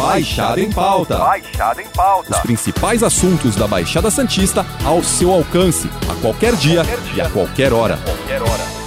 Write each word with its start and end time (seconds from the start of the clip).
Baixada 0.00 0.58
em 0.58 0.72
Pauta. 0.72 1.18
Baixada 1.18 1.82
em 1.82 1.88
Pauta. 1.88 2.30
Os 2.30 2.38
principais 2.38 3.02
assuntos 3.02 3.54
da 3.54 3.68
Baixada 3.68 4.10
Santista 4.10 4.64
ao 4.82 5.02
seu 5.02 5.30
alcance, 5.30 5.90
a 6.10 6.14
qualquer 6.22 6.56
dia, 6.56 6.82
qualquer 6.82 7.00
dia. 7.02 7.16
e 7.16 7.20
a 7.20 7.28
qualquer 7.28 7.72
hora. 7.74 7.98
Qualquer 7.98 8.40
hora. 8.40 8.80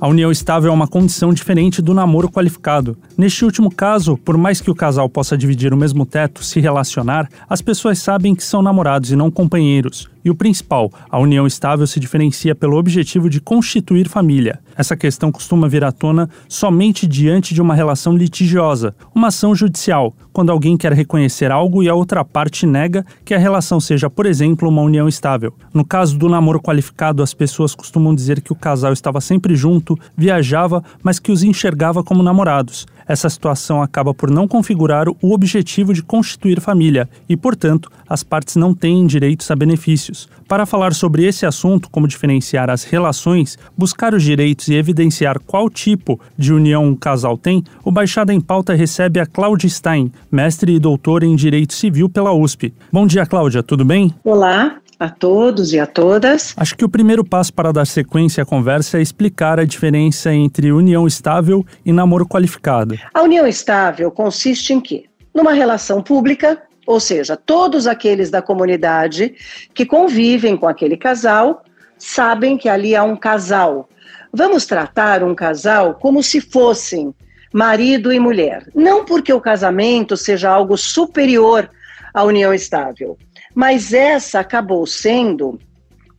A 0.00 0.08
união 0.08 0.30
estável 0.30 0.70
é 0.70 0.74
uma 0.74 0.86
condição 0.86 1.32
diferente 1.32 1.82
do 1.82 1.94
namoro 1.94 2.28
qualificado. 2.28 2.96
Neste 3.16 3.44
último 3.44 3.72
caso, 3.72 4.16
por 4.16 4.36
mais 4.36 4.60
que 4.60 4.70
o 4.70 4.74
casal 4.74 5.08
possa 5.08 5.36
dividir 5.36 5.72
o 5.72 5.76
mesmo 5.76 6.06
teto, 6.06 6.44
se 6.44 6.60
relacionar, 6.60 7.28
as 7.48 7.60
pessoas 7.60 7.98
sabem 7.98 8.34
que 8.36 8.42
são 8.42 8.62
namorados 8.62 9.10
e 9.10 9.16
não 9.16 9.32
companheiros. 9.32 10.08
E 10.24 10.30
o 10.30 10.34
principal, 10.34 10.92
a 11.10 11.18
união 11.18 11.46
estável 11.46 11.86
se 11.86 11.98
diferencia 11.98 12.54
pelo 12.54 12.76
objetivo 12.76 13.28
de 13.28 13.40
constituir 13.40 14.08
família. 14.08 14.60
Essa 14.76 14.96
questão 14.96 15.30
costuma 15.30 15.68
vir 15.68 15.84
à 15.84 15.92
tona 15.92 16.28
somente 16.48 17.06
diante 17.06 17.54
de 17.54 17.60
uma 17.60 17.74
relação 17.74 18.16
litigiosa, 18.16 18.94
uma 19.14 19.28
ação 19.28 19.54
judicial, 19.54 20.14
quando 20.32 20.50
alguém 20.50 20.76
quer 20.76 20.92
reconhecer 20.92 21.50
algo 21.50 21.82
e 21.82 21.88
a 21.88 21.94
outra 21.94 22.24
parte 22.24 22.66
nega 22.66 23.04
que 23.24 23.34
a 23.34 23.38
relação 23.38 23.80
seja, 23.80 24.08
por 24.08 24.26
exemplo, 24.26 24.68
uma 24.68 24.82
união 24.82 25.08
estável. 25.08 25.54
No 25.72 25.84
caso 25.84 26.16
do 26.16 26.28
namoro 26.28 26.60
qualificado, 26.60 27.22
as 27.22 27.34
pessoas 27.34 27.74
costumam 27.74 28.14
dizer 28.14 28.40
que 28.40 28.52
o 28.52 28.56
casal 28.56 28.92
estava 28.92 29.20
sempre 29.20 29.54
junto, 29.54 29.98
viajava, 30.16 30.82
mas 31.02 31.18
que 31.18 31.32
os 31.32 31.42
enxergava 31.42 32.02
como 32.02 32.22
namorados. 32.22 32.86
Essa 33.06 33.28
situação 33.28 33.82
acaba 33.82 34.14
por 34.14 34.30
não 34.30 34.46
configurar 34.48 35.08
o 35.08 35.32
objetivo 35.32 35.92
de 35.92 36.02
constituir 36.02 36.60
família 36.60 37.08
e, 37.28 37.36
portanto, 37.36 37.90
as 38.08 38.22
partes 38.22 38.56
não 38.56 38.74
têm 38.74 39.06
direitos 39.06 39.50
a 39.50 39.56
benefícios. 39.56 40.28
Para 40.46 40.66
falar 40.66 40.92
sobre 40.94 41.24
esse 41.24 41.46
assunto, 41.46 41.88
como 41.90 42.06
diferenciar 42.06 42.68
as 42.68 42.84
relações, 42.84 43.58
buscar 43.76 44.14
os 44.14 44.22
direitos 44.22 44.68
e 44.68 44.74
evidenciar 44.74 45.40
qual 45.40 45.70
tipo 45.70 46.20
de 46.36 46.52
união 46.52 46.84
um 46.84 46.94
casal 46.94 47.38
tem, 47.38 47.64
o 47.84 47.90
Baixada 47.90 48.32
em 48.32 48.40
Pauta 48.40 48.74
recebe 48.74 49.18
a 49.18 49.26
Cláudia 49.26 49.68
Stein, 49.68 50.12
mestre 50.30 50.74
e 50.74 50.78
doutora 50.78 51.24
em 51.24 51.34
Direito 51.34 51.72
Civil 51.72 52.08
pela 52.08 52.32
USP. 52.32 52.72
Bom 52.92 53.06
dia, 53.06 53.24
Cláudia, 53.24 53.62
tudo 53.62 53.84
bem? 53.84 54.14
Olá, 54.24 54.76
a 55.02 55.10
todos 55.10 55.72
e 55.72 55.80
a 55.80 55.86
todas. 55.86 56.54
Acho 56.56 56.76
que 56.76 56.84
o 56.84 56.88
primeiro 56.88 57.24
passo 57.24 57.52
para 57.52 57.72
dar 57.72 57.84
sequência 57.84 58.44
à 58.44 58.46
conversa 58.46 58.98
é 58.98 59.02
explicar 59.02 59.58
a 59.58 59.64
diferença 59.64 60.32
entre 60.32 60.70
união 60.70 61.08
estável 61.08 61.66
e 61.84 61.92
namoro 61.92 62.24
qualificado. 62.24 62.96
A 63.12 63.22
união 63.22 63.44
estável 63.44 64.12
consiste 64.12 64.72
em 64.72 64.80
quê? 64.80 65.06
Numa 65.34 65.52
relação 65.52 66.00
pública, 66.00 66.62
ou 66.86 67.00
seja, 67.00 67.36
todos 67.36 67.88
aqueles 67.88 68.30
da 68.30 68.40
comunidade 68.40 69.34
que 69.74 69.84
convivem 69.84 70.56
com 70.56 70.68
aquele 70.68 70.96
casal 70.96 71.64
sabem 71.98 72.56
que 72.56 72.68
ali 72.68 72.94
há 72.94 73.02
um 73.02 73.16
casal. 73.16 73.88
Vamos 74.32 74.66
tratar 74.66 75.24
um 75.24 75.34
casal 75.34 75.94
como 75.94 76.22
se 76.22 76.40
fossem 76.40 77.12
marido 77.52 78.12
e 78.12 78.20
mulher. 78.20 78.68
Não 78.72 79.04
porque 79.04 79.32
o 79.32 79.40
casamento 79.40 80.16
seja 80.16 80.48
algo 80.48 80.76
superior 80.76 81.68
à 82.14 82.22
união 82.22 82.54
estável, 82.54 83.18
mas 83.54 83.92
essa 83.92 84.40
acabou 84.40 84.86
sendo 84.86 85.58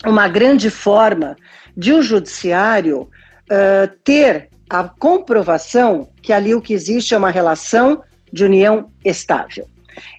uma 0.06 0.28
grande 0.28 0.70
forma 0.70 1.36
de 1.76 1.94
o 1.94 1.98
um 1.98 2.02
judiciário 2.02 3.02
uh, 3.02 3.88
ter 4.04 4.50
a 4.70 4.84
comprovação 4.84 6.10
que 6.22 6.34
ali 6.34 6.54
o 6.56 6.62
que 6.62 6.74
existe 6.74 7.14
é 7.14 7.18
uma 7.18 7.30
relação 7.30 8.02
de 8.32 8.44
união 8.44 8.90
estável. 9.04 9.68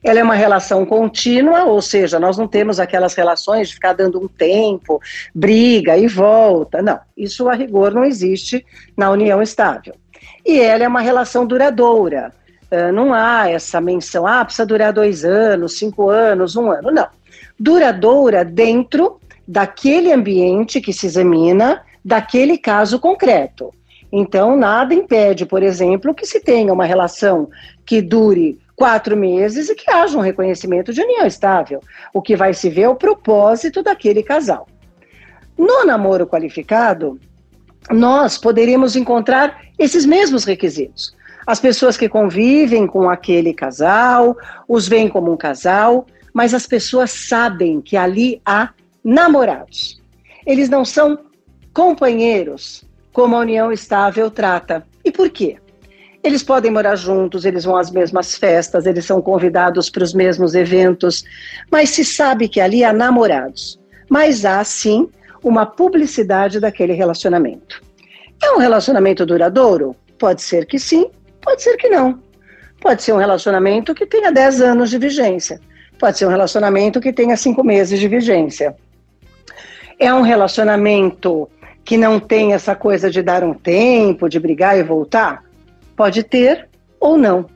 Ela 0.05 0.21
é 0.21 0.23
uma 0.23 0.35
relação 0.35 0.87
contínua, 0.87 1.65
ou 1.65 1.83
seja, 1.83 2.21
nós 2.21 2.39
não 2.39 2.47
temos 2.47 2.79
aquelas 2.79 3.15
relações 3.15 3.69
de 3.69 3.75
ficar 3.75 3.93
dando 3.93 4.23
um 4.23 4.29
tempo, 4.29 5.01
briga 5.35 5.97
e 5.97 6.07
volta. 6.07 6.81
Não, 6.81 7.01
isso 7.17 7.49
a 7.49 7.55
rigor 7.55 7.93
não 7.93 8.05
existe 8.05 8.65
na 8.97 9.11
união 9.11 9.43
estável. 9.43 9.95
E 10.47 10.61
ela 10.61 10.85
é 10.85 10.89
uma 10.89 11.01
relação 11.01 11.47
duradoura. 11.47 12.33
Uh, 12.71 12.93
não 12.93 13.13
há 13.13 13.49
essa 13.49 13.81
menção, 13.81 14.27
ah, 14.27 14.45
precisa 14.45 14.67
durar 14.67 14.93
dois 14.93 15.25
anos, 15.25 15.79
cinco 15.79 16.09
anos, 16.09 16.57
um 16.57 16.71
ano. 16.71 16.91
Não. 16.91 17.07
Duradoura 17.59 18.45
dentro 18.45 19.21
daquele 19.47 20.13
ambiente 20.13 20.81
que 20.81 20.93
se 20.93 21.07
examina, 21.07 21.83
daquele 22.05 22.59
caso 22.59 22.99
concreto. 22.99 23.73
Então, 24.11 24.57
nada 24.57 24.95
impede, 24.95 25.45
por 25.45 25.63
exemplo, 25.63 26.15
que 26.15 26.27
se 26.27 26.41
tenha 26.41 26.73
uma 26.73 26.85
relação 26.85 27.49
que 27.85 28.01
dure 28.01 28.59
quatro 28.77 29.17
meses 29.17 29.69
e 29.69 29.75
que 29.75 29.91
haja 29.91 30.17
um 30.17 30.21
reconhecimento 30.21 30.93
de 30.93 31.03
união 31.03 31.27
estável. 31.27 31.81
O 32.13 32.23
que 32.23 32.37
vai 32.37 32.55
se 32.55 32.71
ver 32.71 32.83
é 32.83 32.89
o 32.89 32.97
propósito 32.97 33.83
daquele 33.83 34.23
casal. 34.23 34.69
No 35.57 35.85
namoro 35.85 36.27
qualificado, 36.27 37.19
nós 37.91 38.39
poderíamos 38.39 38.97
encontrar 38.97 39.63
esses 39.79 40.05
mesmos 40.05 40.45
requisitos. 40.45 41.15
As 41.47 41.61
pessoas 41.61 41.97
que 41.97 42.09
convivem 42.09 42.87
com 42.87 43.09
aquele 43.09 43.53
casal, 43.53 44.37
os 44.69 44.89
veem 44.89 45.09
como 45.09 45.33
um 45.33 45.37
casal, 45.37 46.07
mas 46.33 46.55
as 46.55 46.67
pessoas 46.67 47.11
sabem 47.11 47.81
que 47.81 47.97
ali 47.97 48.41
há 48.45 48.71
namorados. 49.05 50.01
Eles 50.47 50.69
não 50.69 50.85
são 50.85 51.19
companheiros, 51.73 52.85
como 53.13 53.37
a 53.37 53.41
união 53.41 53.71
estável 53.71 54.31
trata. 54.31 54.87
E 55.05 55.13
por 55.13 55.29
quê? 55.31 55.57
Eles 56.23 56.43
podem 56.43 56.71
morar 56.71 56.97
juntos, 56.97 57.45
eles 57.45 57.65
vão 57.65 57.77
às 57.77 57.91
mesmas 57.91 58.35
festas, 58.35 58.87
eles 58.87 59.05
são 59.05 59.21
convidados 59.21 59.91
para 59.91 60.03
os 60.03 60.15
mesmos 60.15 60.55
eventos, 60.55 61.23
mas 61.71 61.91
se 61.91 62.03
sabe 62.03 62.49
que 62.49 62.61
ali 62.61 62.83
há 62.83 62.95
namorados. 62.95 63.79
Mas 64.09 64.47
há, 64.47 64.65
sim, 64.65 65.11
uma 65.43 65.67
publicidade 65.67 66.59
daquele 66.59 66.95
relacionamento. 66.95 67.83
É 68.43 68.53
um 68.53 68.59
relacionamento 68.59 69.27
duradouro? 69.27 69.95
Pode 70.19 70.41
ser 70.41 70.65
que 70.65 70.79
sim, 70.79 71.11
pode 71.45 71.63
ser 71.63 71.77
que 71.77 71.89
não. 71.89 72.21
Pode 72.81 73.03
ser 73.03 73.13
um 73.13 73.19
relacionamento 73.19 73.95
que 73.95 74.07
tenha 74.07 74.33
10 74.33 74.61
anos 74.61 74.91
de 74.91 74.99
vigência. 74.99 75.61
Pode 75.99 76.19
ser 76.19 76.27
um 76.27 76.31
relacionamento 76.31 77.01
que 77.01 77.13
tenha 77.13 77.37
5 77.37 77.63
meses 77.63 78.01
de 78.01 78.09
vigência. 78.09 78.75
É 79.99 80.13
um 80.13 80.23
relacionamento 80.23 81.49
que 81.85 81.97
não 81.97 82.19
tem 82.19 82.53
essa 82.55 82.75
coisa 82.75 83.11
de 83.11 83.23
dar 83.23 83.45
um 83.45 83.55
tempo, 83.55 84.29
de 84.29 84.41
brigar 84.41 84.79
e 84.79 84.83
voltar? 84.83 85.45
Pode 85.95 86.23
ter 86.23 86.69
ou 86.99 87.17
não. 87.17 87.47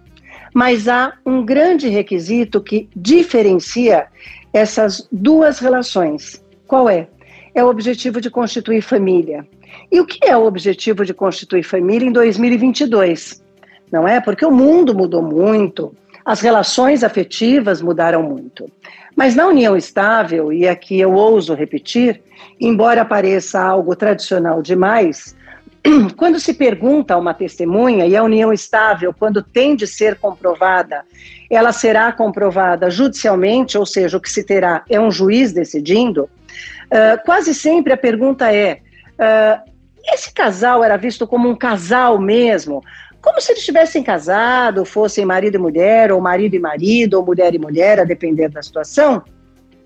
Mas 0.55 0.89
há 0.89 1.15
um 1.25 1.45
grande 1.45 1.89
requisito 1.89 2.61
que 2.61 2.89
diferencia 2.95 4.07
essas 4.53 5.09
duas 5.11 5.59
relações. 5.59 6.43
Qual 6.67 6.89
é? 6.89 7.09
É 7.55 7.65
o 7.65 7.69
objetivo 7.69 8.21
de 8.21 8.31
constituir 8.31 8.83
família. 8.83 9.47
E 9.91 10.01
o 10.01 10.07
que 10.07 10.25
é 10.25 10.37
o 10.37 10.45
objetivo 10.45 11.05
de 11.05 11.13
constituir 11.13 11.63
família 11.63 12.07
em 12.07 12.13
2022? 12.13 13.43
Não 13.91 14.07
é? 14.07 14.21
Porque 14.21 14.45
o 14.45 14.51
mundo 14.51 14.95
mudou 14.95 15.23
muito, 15.23 15.95
as 16.25 16.41
relações 16.41 17.03
afetivas 17.03 17.81
mudaram 17.81 18.23
muito. 18.23 18.71
Mas 19.17 19.35
na 19.35 19.47
união 19.47 19.77
estável, 19.77 20.53
e 20.53 20.69
aqui 20.69 21.01
eu 21.01 21.13
ouso 21.13 21.55
repetir, 21.55 22.21
embora 22.61 23.05
pareça 23.05 23.61
algo 23.61 23.97
tradicional 23.97 24.63
demais, 24.63 25.35
quando 26.17 26.39
se 26.39 26.55
pergunta 26.55 27.15
a 27.15 27.19
uma 27.19 27.35
testemunha, 27.35 28.07
e 28.07 28.17
a 28.17 28.23
união 28.23 28.53
estável, 28.53 29.13
quando 29.13 29.43
tem 29.43 29.75
de 29.75 29.87
ser 29.87 30.17
comprovada, 30.17 31.05
ela 31.51 31.73
será 31.73 32.13
comprovada 32.13 32.91
judicialmente, 32.91 33.79
ou 33.79 33.87
seja, 33.87 34.17
o 34.17 34.21
que 34.21 34.31
se 34.31 34.45
terá 34.45 34.85
é 34.89 35.01
um 35.01 35.11
juiz 35.11 35.53
decidindo, 35.53 36.25
uh, 36.25 37.25
quase 37.25 37.55
sempre 37.55 37.93
a 37.93 37.97
pergunta 37.97 38.53
é: 38.53 38.81
uh, 39.15 39.69
esse 40.13 40.33
casal 40.33 40.85
era 40.85 40.97
visto 40.97 41.27
como 41.27 41.49
um 41.49 41.57
casal 41.57 42.19
mesmo? 42.19 42.83
Como 43.21 43.41
se 43.41 43.53
eles 43.53 43.65
tivessem 43.65 44.03
casado, 44.03 44.85
fossem 44.85 45.25
marido 45.25 45.57
e 45.57 45.59
mulher, 45.59 46.13
ou 46.13 46.21
marido 46.21 46.55
e 46.55 46.59
marido, 46.59 47.15
ou 47.15 47.27
mulher 47.27 47.55
e 47.55 47.59
mulher, 47.59 48.01
a 48.01 48.05
depender 48.05 48.49
da 48.49 48.63
situação? 48.63 49.23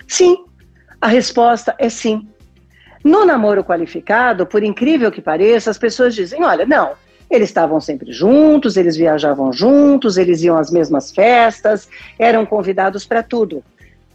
Sim, 0.07 0.45
a 1.01 1.09
resposta 1.09 1.75
é 1.79 1.89
sim. 1.89 2.29
No 3.03 3.25
namoro 3.25 3.65
qualificado, 3.65 4.47
por 4.47 4.63
incrível 4.63 5.11
que 5.11 5.21
pareça, 5.21 5.71
as 5.71 5.79
pessoas 5.79 6.15
dizem: 6.15 6.45
olha, 6.45 6.65
não, 6.67 6.93
eles 7.31 7.49
estavam 7.49 7.81
sempre 7.81 8.13
juntos, 8.13 8.77
eles 8.77 8.97
viajavam 8.97 9.53
juntos, 9.53 10.19
eles 10.19 10.43
iam 10.43 10.57
às 10.57 10.71
mesmas 10.71 11.11
festas, 11.11 11.89
eram 12.19 12.45
convidados 12.45 13.07
para 13.07 13.23
tudo. 13.23 13.65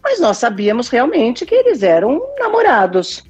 Mas 0.03 0.19
nós 0.19 0.37
sabíamos 0.37 0.87
realmente 0.87 1.45
que 1.45 1.55
eles 1.55 1.83
eram 1.83 2.21
namorados. 2.39 3.25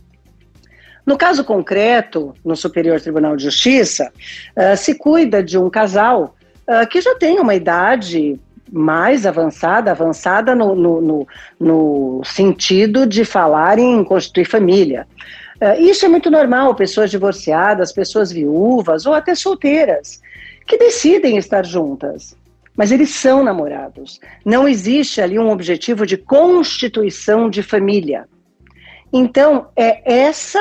No 1.07 1.18
caso 1.18 1.45
concreto, 1.45 2.36
no 2.44 2.54
Superior 2.54 3.00
Tribunal 3.00 3.38
de 3.38 3.45
Justiça, 3.45 4.12
uh, 4.57 4.75
se 4.75 4.94
cuida 4.94 5.42
de 5.42 5.57
um 5.57 5.69
casal 5.69 6.36
uh, 6.68 6.86
que 6.86 7.00
já 7.00 7.15
tem 7.15 7.39
uma 7.39 7.56
idade 7.56 8.38
mais 8.69 9.25
avançada, 9.25 9.89
avançada 9.89 10.54
no, 10.54 10.75
no, 10.75 11.01
no, 11.01 11.27
no 11.57 12.21
sentido 12.25 13.06
de 13.07 13.24
falar 13.24 13.80
em 13.80 14.04
constituir 14.04 14.44
família. 14.44 15.07
Uh, 15.62 15.81
isso 15.81 16.06
é 16.06 16.09
muito 16.09 16.30
normal, 16.30 16.75
pessoas 16.75 17.09
divorciadas, 17.09 17.94
pessoas 17.94 18.30
viúvas 18.30 19.06
ou 19.06 19.13
até 19.13 19.33
solteiras, 19.33 20.21
que 20.65 20.77
decidem 20.77 21.38
estar 21.38 21.65
juntas. 21.65 22.36
Mas 22.75 22.92
eles 22.92 23.12
são 23.12 23.45
namorados. 23.45 24.19
Não 24.44 24.68
existe 24.68 25.21
ali 25.21 25.39
um 25.39 25.51
objetivo 25.51 26.06
de 26.06 26.18
constituição 26.18 27.50
de 27.50 27.63
família. 27.63 28.27
Então, 29.13 29.69
é 29.74 30.01
essa 30.04 30.59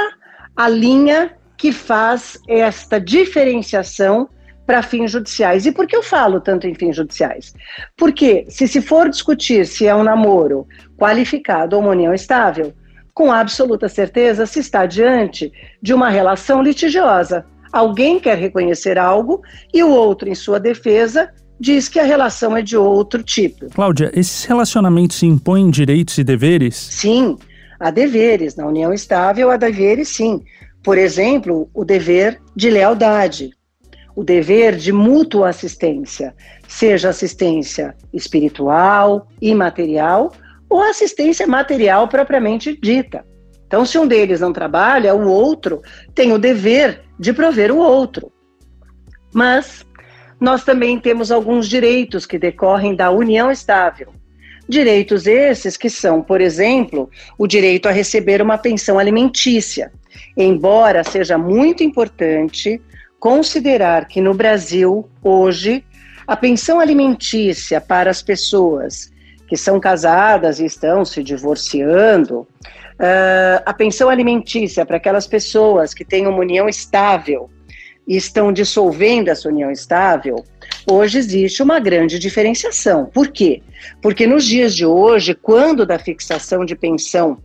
a 0.56 0.68
linha 0.68 1.32
que 1.56 1.72
faz 1.72 2.38
esta 2.48 3.00
diferenciação 3.00 4.28
para 4.66 4.82
fins 4.82 5.12
judiciais. 5.12 5.64
E 5.64 5.72
por 5.72 5.86
que 5.86 5.94
eu 5.94 6.02
falo 6.02 6.40
tanto 6.40 6.66
em 6.66 6.74
fins 6.74 6.96
judiciais? 6.96 7.54
Porque 7.96 8.46
se 8.48 8.66
se 8.66 8.80
for 8.80 9.08
discutir 9.08 9.66
se 9.66 9.86
é 9.86 9.94
um 9.94 10.02
namoro 10.02 10.66
qualificado 10.98 11.76
ou 11.76 11.82
uma 11.82 11.92
união 11.92 12.12
estável, 12.12 12.74
com 13.14 13.32
absoluta 13.32 13.88
certeza 13.88 14.44
se 14.44 14.58
está 14.58 14.84
diante 14.84 15.50
de 15.80 15.94
uma 15.94 16.10
relação 16.10 16.62
litigiosa. 16.62 17.46
Alguém 17.72 18.18
quer 18.18 18.36
reconhecer 18.36 18.98
algo 18.98 19.42
e 19.72 19.82
o 19.82 19.90
outro, 19.90 20.28
em 20.28 20.34
sua 20.34 20.58
defesa, 20.58 21.30
diz 21.58 21.88
que 21.88 21.98
a 21.98 22.04
relação 22.04 22.56
é 22.56 22.62
de 22.62 22.76
outro 22.76 23.22
tipo. 23.22 23.70
Cláudia, 23.70 24.10
esses 24.14 24.44
relacionamentos 24.44 25.22
impõem 25.22 25.70
direitos 25.70 26.18
e 26.18 26.24
deveres? 26.24 26.76
Sim, 26.76 27.38
há 27.78 27.90
deveres. 27.90 28.56
Na 28.56 28.66
união 28.66 28.92
estável, 28.92 29.50
há 29.50 29.56
deveres, 29.56 30.08
sim. 30.08 30.42
Por 30.82 30.98
exemplo, 30.98 31.68
o 31.74 31.84
dever 31.84 32.40
de 32.54 32.70
lealdade, 32.70 33.50
o 34.14 34.22
dever 34.22 34.76
de 34.76 34.92
mútua 34.92 35.48
assistência, 35.48 36.34
seja 36.68 37.10
assistência 37.10 37.94
espiritual, 38.12 39.26
imaterial 39.40 40.32
ou 40.68 40.82
assistência 40.82 41.46
material 41.46 42.08
propriamente 42.08 42.78
dita. 42.80 43.24
Então, 43.66 43.84
se 43.84 43.98
um 43.98 44.06
deles 44.06 44.40
não 44.40 44.52
trabalha, 44.52 45.14
o 45.14 45.28
outro 45.28 45.82
tem 46.14 46.32
o 46.32 46.38
dever 46.38 47.02
de 47.18 47.32
prover 47.32 47.72
o 47.72 47.78
outro. 47.78 48.32
Mas 49.34 49.84
nós 50.40 50.64
também 50.64 51.00
temos 51.00 51.32
alguns 51.32 51.68
direitos 51.68 52.26
que 52.26 52.38
decorrem 52.38 52.94
da 52.94 53.10
união 53.10 53.50
estável. 53.50 54.12
Direitos 54.68 55.26
esses 55.26 55.76
que 55.76 55.88
são, 55.88 56.22
por 56.22 56.40
exemplo, 56.40 57.08
o 57.38 57.46
direito 57.46 57.88
a 57.88 57.92
receber 57.92 58.42
uma 58.42 58.58
pensão 58.58 58.98
alimentícia. 58.98 59.92
Embora 60.36 61.04
seja 61.04 61.38
muito 61.38 61.82
importante 61.82 62.80
considerar 63.18 64.06
que 64.06 64.20
no 64.20 64.34
Brasil, 64.34 65.08
hoje, 65.22 65.84
a 66.26 66.36
pensão 66.36 66.80
alimentícia 66.80 67.80
para 67.80 68.10
as 68.10 68.22
pessoas 68.22 69.12
que 69.48 69.56
são 69.56 69.78
casadas 69.78 70.58
e 70.58 70.64
estão 70.64 71.04
se 71.04 71.22
divorciando, 71.22 72.40
uh, 72.40 73.62
a 73.64 73.72
pensão 73.72 74.08
alimentícia 74.08 74.84
para 74.84 74.96
aquelas 74.96 75.26
pessoas 75.26 75.94
que 75.94 76.04
têm 76.04 76.26
uma 76.26 76.38
união 76.38 76.68
estável 76.68 77.48
estão 78.06 78.52
dissolvendo 78.52 79.28
essa 79.28 79.48
união 79.48 79.70
estável, 79.70 80.44
hoje 80.88 81.18
existe 81.18 81.62
uma 81.62 81.80
grande 81.80 82.18
diferenciação. 82.18 83.06
Por 83.06 83.28
quê? 83.28 83.62
Porque 84.00 84.26
nos 84.26 84.44
dias 84.44 84.74
de 84.74 84.86
hoje, 84.86 85.34
quando 85.34 85.84
da 85.84 85.98
fixação 85.98 86.64
de 86.64 86.76
pensão 86.76 87.38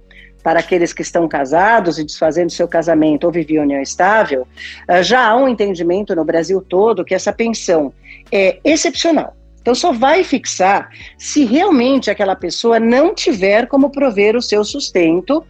para 0.44 0.60
aqueles 0.60 0.94
que 0.94 1.02
estão 1.02 1.28
casados 1.28 1.98
e 1.98 2.04
desfazendo 2.04 2.52
seu 2.52 2.68
casamento 2.68 3.26
ou 3.26 3.32
viviam 3.32 3.64
união 3.64 3.82
estável, 3.82 4.48
ah, 4.88 5.02
já 5.02 5.28
há 5.28 5.36
um 5.36 5.48
entendimento 5.48 6.16
no 6.16 6.26
Brasil 6.26 6.62
todo 6.62 7.06
que 7.06 7.14
essa 7.14 7.32
pensão 7.32 7.94
é 8.32 8.60
excepcional. 8.64 9.36
Então, 9.62 9.76
só 9.76 9.92
vai 9.92 10.24
fixar 10.24 10.90
se 11.18 11.46
realmente 11.46 12.10
aquela 12.10 12.36
pessoa 12.36 12.80
não 12.80 13.14
tiver 13.14 13.68
como 13.68 13.92
prover 13.92 14.36
o 14.36 14.42
seu 14.42 14.64
sustento, 14.64 15.44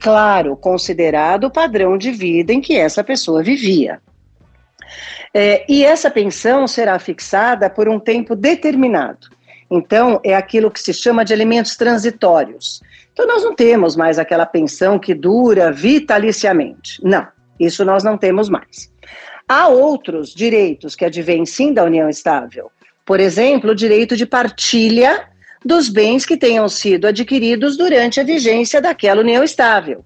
claro, 0.00 0.56
considerado 0.56 1.44
o 1.44 1.50
padrão 1.50 1.98
de 1.98 2.10
vida 2.10 2.52
em 2.52 2.62
que 2.62 2.76
essa 2.76 3.04
pessoa 3.04 3.42
vivia. 3.42 4.00
É, 5.32 5.64
e 5.68 5.84
essa 5.84 6.10
pensão 6.10 6.66
será 6.66 6.98
fixada 6.98 7.68
por 7.68 7.88
um 7.88 7.98
tempo 7.98 8.34
determinado. 8.34 9.28
Então, 9.70 10.20
é 10.24 10.34
aquilo 10.34 10.70
que 10.70 10.80
se 10.80 10.94
chama 10.94 11.24
de 11.24 11.32
elementos 11.32 11.76
transitórios. 11.76 12.80
Então, 13.12 13.26
nós 13.26 13.44
não 13.44 13.54
temos 13.54 13.96
mais 13.96 14.18
aquela 14.18 14.46
pensão 14.46 14.98
que 14.98 15.14
dura 15.14 15.70
vitaliciamente. 15.70 17.00
Não, 17.02 17.26
isso 17.60 17.84
nós 17.84 18.02
não 18.02 18.16
temos 18.16 18.48
mais. 18.48 18.90
Há 19.46 19.68
outros 19.68 20.34
direitos 20.34 20.94
que 20.94 21.04
advêm 21.04 21.44
sim 21.44 21.72
da 21.72 21.84
união 21.84 22.08
estável. 22.08 22.70
Por 23.04 23.20
exemplo, 23.20 23.70
o 23.70 23.74
direito 23.74 24.16
de 24.16 24.26
partilha 24.26 25.28
dos 25.64 25.88
bens 25.88 26.24
que 26.24 26.36
tenham 26.36 26.68
sido 26.68 27.06
adquiridos 27.06 27.76
durante 27.76 28.20
a 28.20 28.24
vigência 28.24 28.80
daquela 28.80 29.20
união 29.20 29.42
estável. 29.42 30.04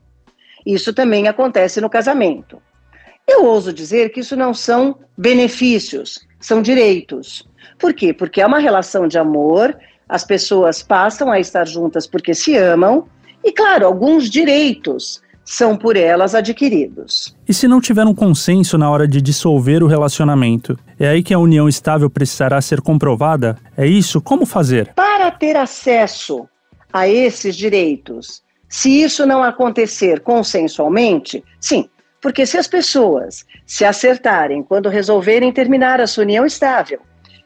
Isso 0.64 0.92
também 0.92 1.28
acontece 1.28 1.80
no 1.80 1.90
casamento. 1.90 2.62
Eu 3.28 3.44
ouso 3.44 3.72
dizer 3.72 4.10
que 4.10 4.20
isso 4.20 4.36
não 4.36 4.52
são 4.52 4.96
benefícios, 5.16 6.26
são 6.40 6.60
direitos. 6.60 7.48
Por 7.78 7.94
quê? 7.94 8.12
Porque 8.12 8.40
é 8.40 8.46
uma 8.46 8.58
relação 8.58 9.06
de 9.06 9.18
amor, 9.18 9.76
as 10.08 10.24
pessoas 10.24 10.82
passam 10.82 11.30
a 11.30 11.40
estar 11.40 11.66
juntas 11.66 12.06
porque 12.06 12.34
se 12.34 12.56
amam, 12.56 13.06
e, 13.44 13.52
claro, 13.52 13.86
alguns 13.86 14.30
direitos 14.30 15.20
são 15.44 15.76
por 15.76 15.96
elas 15.96 16.34
adquiridos. 16.34 17.36
E 17.48 17.52
se 17.52 17.66
não 17.66 17.80
tiver 17.80 18.04
um 18.04 18.14
consenso 18.14 18.78
na 18.78 18.88
hora 18.90 19.08
de 19.08 19.20
dissolver 19.20 19.82
o 19.82 19.88
relacionamento? 19.88 20.78
É 20.98 21.08
aí 21.08 21.22
que 21.22 21.34
a 21.34 21.38
união 21.38 21.68
estável 21.68 22.08
precisará 22.08 22.60
ser 22.60 22.80
comprovada? 22.80 23.58
É 23.76 23.86
isso? 23.86 24.20
Como 24.20 24.46
fazer? 24.46 24.92
Para 24.94 25.30
ter 25.30 25.56
acesso 25.56 26.48
a 26.92 27.08
esses 27.08 27.56
direitos, 27.56 28.42
se 28.68 29.02
isso 29.02 29.26
não 29.26 29.42
acontecer 29.42 30.20
consensualmente, 30.20 31.42
sim, 31.60 31.88
porque 32.22 32.46
se 32.46 32.56
as 32.56 32.68
pessoas 32.68 33.44
se 33.66 33.84
acertarem 33.84 34.62
quando 34.62 34.88
resolverem 34.88 35.52
terminar 35.52 36.00
a 36.00 36.06
sua 36.06 36.22
união 36.22 36.46
estável, 36.46 37.00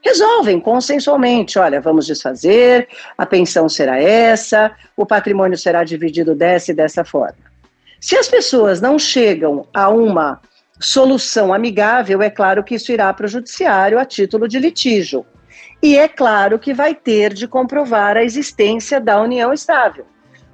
resolvem 0.05 0.61
consensualmente, 0.61 1.59
olha, 1.59 1.81
vamos 1.81 2.07
desfazer, 2.07 2.87
a 3.17 3.25
pensão 3.25 3.69
será 3.69 3.99
essa, 3.99 4.71
o 4.95 5.07
patrimônio 5.07 5.57
será 5.57 5.83
dividido 5.83 6.35
dessa 6.35 6.71
e 6.71 6.75
dessa 6.75 7.05
forma. 7.05 7.39
Se 7.99 8.17
as 8.17 8.29
pessoas 8.29 8.81
não 8.81 8.99
chegam 8.99 9.67
a 9.73 9.89
uma 9.89 10.41
solução 10.79 11.55
amigável, 11.55 12.23
é 12.23 12.29
claro 12.29 12.63
que 12.63 12.75
isso 12.75 12.93
irá 12.93 13.13
para 13.15 13.25
o 13.25 13.29
judiciário 13.29 13.99
a 13.99 14.05
título 14.05 14.47
de 14.47 14.59
litígio. 14.59 15.25
E 15.83 15.97
é 15.97 16.07
claro 16.07 16.59
que 16.59 16.75
vai 16.75 16.95
ter 16.95 17.33
de 17.33 17.49
comprovar 17.49 18.17
a 18.17 18.23
existência 18.23 19.01
da 19.01 19.21
união 19.21 19.53
estável. 19.53 20.07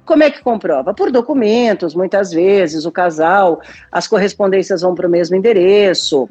Como 0.05 0.23
é 0.23 0.29
que 0.29 0.41
comprova? 0.41 0.93
Por 0.93 1.11
documentos, 1.11 1.95
muitas 1.95 2.31
vezes, 2.31 2.85
o 2.85 2.91
casal, 2.91 3.61
as 3.91 4.07
correspondências 4.07 4.81
vão 4.81 4.93
para 4.93 5.07
o 5.07 5.09
mesmo 5.09 5.35
endereço, 5.35 6.29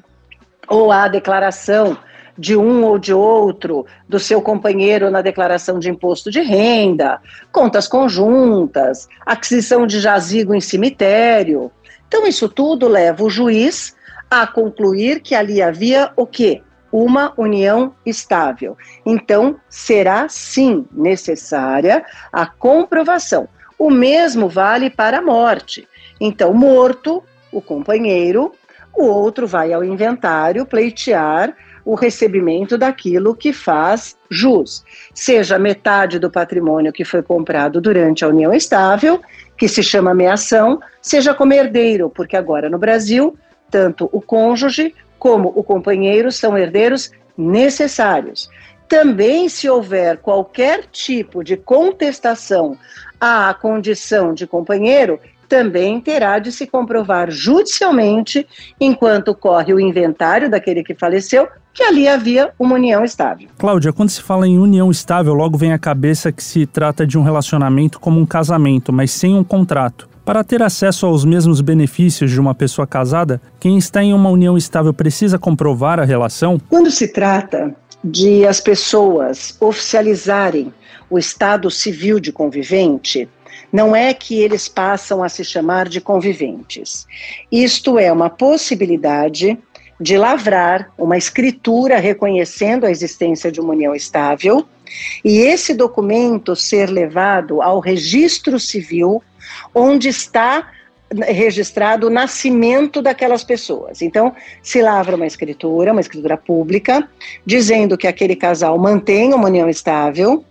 ou 0.68 0.92
a 0.92 1.08
declaração 1.08 1.96
de 2.36 2.56
um 2.56 2.84
ou 2.84 2.98
de 2.98 3.12
outro, 3.12 3.86
do 4.08 4.18
seu 4.18 4.40
companheiro 4.40 5.10
na 5.10 5.20
declaração 5.20 5.78
de 5.78 5.90
imposto 5.90 6.30
de 6.30 6.40
renda, 6.40 7.20
contas 7.50 7.86
conjuntas, 7.86 9.08
aquisição 9.24 9.86
de 9.86 10.00
jazigo 10.00 10.54
em 10.54 10.60
cemitério. 10.60 11.70
Então, 12.08 12.26
isso 12.26 12.48
tudo 12.48 12.88
leva 12.88 13.24
o 13.24 13.30
juiz 13.30 13.94
a 14.30 14.46
concluir 14.46 15.20
que 15.20 15.34
ali 15.34 15.62
havia 15.62 16.10
o 16.16 16.26
quê? 16.26 16.62
Uma 16.90 17.32
união 17.38 17.94
estável. 18.04 18.76
Então, 19.04 19.56
será 19.68 20.28
sim 20.28 20.86
necessária 20.92 22.04
a 22.30 22.46
comprovação. 22.46 23.48
O 23.82 23.90
mesmo 23.90 24.48
vale 24.48 24.88
para 24.88 25.18
a 25.18 25.20
morte. 25.20 25.88
Então, 26.20 26.54
morto, 26.54 27.20
o 27.50 27.60
companheiro, 27.60 28.52
o 28.96 29.02
outro 29.06 29.44
vai 29.44 29.72
ao 29.72 29.82
inventário 29.82 30.64
pleitear 30.64 31.52
o 31.84 31.96
recebimento 31.96 32.78
daquilo 32.78 33.34
que 33.34 33.52
faz 33.52 34.16
jus, 34.30 34.84
seja 35.12 35.58
metade 35.58 36.20
do 36.20 36.30
patrimônio 36.30 36.92
que 36.92 37.04
foi 37.04 37.24
comprado 37.24 37.80
durante 37.80 38.24
a 38.24 38.28
união 38.28 38.54
estável, 38.54 39.20
que 39.58 39.66
se 39.66 39.82
chama 39.82 40.14
meação, 40.14 40.80
seja 41.00 41.34
como 41.34 41.52
herdeiro, 41.52 42.08
porque 42.08 42.36
agora 42.36 42.70
no 42.70 42.78
Brasil, 42.78 43.36
tanto 43.68 44.08
o 44.12 44.20
cônjuge 44.20 44.94
como 45.18 45.52
o 45.56 45.64
companheiro 45.64 46.30
são 46.30 46.56
herdeiros 46.56 47.10
necessários. 47.36 48.48
Também, 48.92 49.48
se 49.48 49.70
houver 49.70 50.18
qualquer 50.18 50.84
tipo 50.92 51.42
de 51.42 51.56
contestação 51.56 52.76
à 53.18 53.54
condição 53.54 54.34
de 54.34 54.46
companheiro, 54.46 55.18
também 55.48 55.98
terá 55.98 56.38
de 56.38 56.52
se 56.52 56.66
comprovar 56.66 57.30
judicialmente, 57.30 58.46
enquanto 58.78 59.34
corre 59.34 59.72
o 59.72 59.80
inventário 59.80 60.50
daquele 60.50 60.84
que 60.84 60.94
faleceu, 60.94 61.48
que 61.72 61.82
ali 61.82 62.06
havia 62.06 62.50
uma 62.58 62.74
união 62.74 63.02
estável. 63.02 63.48
Cláudia, 63.56 63.94
quando 63.94 64.10
se 64.10 64.20
fala 64.20 64.46
em 64.46 64.58
união 64.58 64.90
estável, 64.90 65.32
logo 65.32 65.56
vem 65.56 65.72
à 65.72 65.78
cabeça 65.78 66.30
que 66.30 66.44
se 66.44 66.66
trata 66.66 67.06
de 67.06 67.16
um 67.16 67.22
relacionamento 67.22 67.98
como 67.98 68.20
um 68.20 68.26
casamento, 68.26 68.92
mas 68.92 69.10
sem 69.10 69.34
um 69.34 69.42
contrato. 69.42 70.06
Para 70.24 70.44
ter 70.44 70.62
acesso 70.62 71.04
aos 71.04 71.24
mesmos 71.24 71.60
benefícios 71.60 72.30
de 72.30 72.38
uma 72.38 72.54
pessoa 72.54 72.86
casada, 72.86 73.40
quem 73.58 73.76
está 73.76 74.04
em 74.04 74.14
uma 74.14 74.30
união 74.30 74.56
estável 74.56 74.94
precisa 74.94 75.36
comprovar 75.36 75.98
a 75.98 76.04
relação? 76.04 76.60
Quando 76.68 76.92
se 76.92 77.08
trata 77.08 77.74
de 78.02 78.46
as 78.46 78.60
pessoas 78.60 79.56
oficializarem 79.60 80.72
o 81.08 81.18
estado 81.18 81.70
civil 81.70 82.18
de 82.18 82.32
convivente, 82.32 83.28
não 83.72 83.94
é 83.94 84.12
que 84.12 84.38
eles 84.38 84.68
passam 84.68 85.22
a 85.22 85.28
se 85.28 85.44
chamar 85.44 85.88
de 85.88 86.00
conviventes. 86.00 87.06
Isto 87.50 87.98
é 87.98 88.10
uma 88.12 88.28
possibilidade 88.30 89.58
de 90.00 90.16
lavrar 90.16 90.90
uma 90.98 91.16
escritura 91.16 91.98
reconhecendo 91.98 92.84
a 92.84 92.90
existência 92.90 93.52
de 93.52 93.60
uma 93.60 93.72
união 93.72 93.94
estável 93.94 94.66
e 95.24 95.38
esse 95.38 95.74
documento 95.74 96.56
ser 96.56 96.90
levado 96.90 97.62
ao 97.62 97.78
registro 97.78 98.58
civil, 98.58 99.22
onde 99.74 100.08
está 100.08 100.70
registrado 101.26 102.06
o 102.06 102.10
nascimento 102.10 103.02
daquelas 103.02 103.44
pessoas. 103.44 104.02
Então, 104.02 104.34
se 104.62 104.80
lavra 104.80 105.16
uma 105.16 105.26
escritura, 105.26 105.92
uma 105.92 106.00
escritura 106.00 106.36
pública, 106.36 107.08
dizendo 107.44 107.96
que 107.96 108.06
aquele 108.06 108.36
casal 108.36 108.78
mantém 108.78 109.32
uma 109.32 109.48
união 109.48 109.68
estável. 109.68 110.44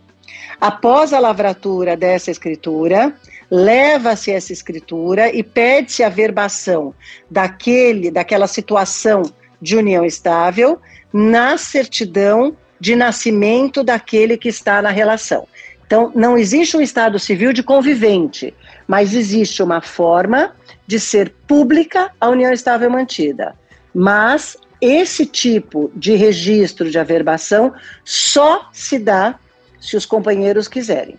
Após 0.60 1.12
a 1.14 1.20
lavratura 1.20 1.98
dessa 1.98 2.30
escritura, 2.30 3.14
leva-se 3.50 4.32
essa 4.32 4.54
escritura 4.54 5.34
e 5.36 5.44
pede-se 5.44 6.04
a 6.04 6.10
verbação 6.10 6.94
daquele, 7.30 8.12
daquela 8.12 8.48
situação 8.48 9.24
de 9.62 9.76
união 9.76 10.06
estável 10.06 10.80
na 11.12 11.58
certidão 11.58 12.56
de 12.80 12.96
nascimento 12.96 13.84
daquele 13.84 14.38
que 14.38 14.50
está 14.50 14.82
na 14.82 14.90
relação. 14.90 15.48
Então, 15.86 16.10
não 16.16 16.38
existe 16.38 16.78
um 16.78 16.82
estado 16.82 17.20
civil 17.20 17.52
de 17.52 17.62
convivente, 17.62 18.54
mas 18.92 19.14
existe 19.14 19.64
uma 19.64 19.80
forma 19.80 20.54
de 20.86 21.00
ser 21.00 21.34
pública 21.48 22.12
a 22.20 22.28
união 22.28 22.52
estável 22.52 22.90
mantida. 22.90 23.56
Mas 23.96 24.58
esse 24.82 25.26
tipo 25.26 25.90
de 25.96 26.16
registro 26.16 26.92
de 26.92 27.00
averbação 27.00 27.74
só 28.04 28.68
se 28.74 29.00
dá 29.00 29.40
se 29.80 29.96
os 29.96 30.06
companheiros 30.06 30.68
quiserem. 30.68 31.18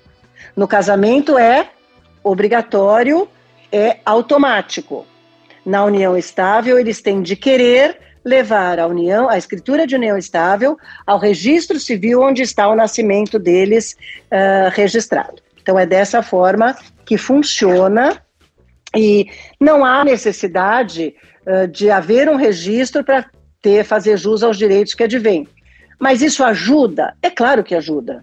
No 0.55 0.69
casamento 0.69 1.39
é 1.39 1.71
obrigatório, 2.23 3.27
é 3.73 4.01
automático. 4.05 5.07
Na 5.65 5.83
união 5.83 6.15
estável, 6.15 6.79
eles 6.79 7.01
têm 7.01 7.23
de 7.23 7.35
querer 7.37 7.99
levar 8.23 8.79
a 8.79 8.87
união, 8.87 9.31
a 9.31 9.39
escritura 9.39 9.87
de 9.87 9.95
união 9.95 10.19
estável, 10.19 10.77
ao 11.07 11.19
registro 11.19 11.81
civil 11.81 12.21
onde 12.21 12.43
está 12.43 12.69
o 12.69 12.77
nascimento 12.77 13.39
deles 13.39 13.97
uh, 14.31 14.69
registrado. 14.75 15.41
Então 15.63 15.79
é 15.79 15.87
dessa 15.87 16.23
forma 16.23 16.77
que 17.05 17.17
funciona 17.17 18.21
e 18.95 19.27
não 19.59 19.85
há 19.85 20.05
necessidade 20.05 21.15
uh, 21.47 21.67
de 21.69 21.91
haver 21.91 22.29
um 22.29 22.37
registro 22.37 23.03
para 23.05 23.25
ter 23.61 23.85
fazer 23.85 24.17
jus 24.19 24.43
aos 24.43 24.59
direitos 24.59 24.93
que 24.93 25.05
advêm. 25.05 25.49
Mas 25.99 26.21
isso 26.21 26.45
ajuda? 26.45 27.15
É 27.23 27.31
claro 27.31 27.63
que 27.63 27.75
ajuda. 27.75 28.23